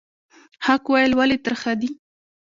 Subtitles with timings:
[0.65, 1.89] حق ویل ولې ترخه دي؟